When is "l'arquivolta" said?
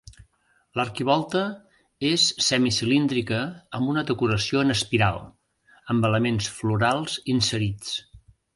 0.79-1.41